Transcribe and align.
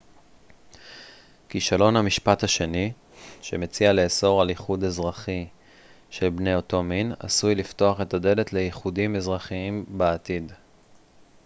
כישלון 1.49 1.95
המשפט 1.95 2.43
השני 2.43 2.91
שמציע 3.41 3.93
לאסור 3.93 4.41
על 4.41 4.49
איחוד 4.49 4.83
אזרחי 4.83 5.47
של 6.09 6.29
בני 6.29 6.55
אותו 6.55 6.83
מין 6.83 7.13
עשוי 7.19 7.55
לפתוח 7.55 8.01
את 8.01 8.13
הדלת 8.13 8.53
לאיחודים 8.53 9.15
אזרחיים 9.15 9.85
בעתיד 9.87 10.51